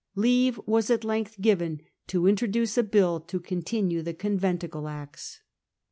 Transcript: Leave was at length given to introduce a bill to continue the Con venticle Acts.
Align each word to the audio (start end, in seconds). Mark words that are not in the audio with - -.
Leave 0.15 0.59
was 0.65 0.89
at 0.89 1.03
length 1.03 1.39
given 1.41 1.79
to 2.07 2.25
introduce 2.25 2.75
a 2.75 2.81
bill 2.81 3.19
to 3.19 3.39
continue 3.39 4.01
the 4.01 4.15
Con 4.15 4.35
venticle 4.39 4.89
Acts. 4.89 5.41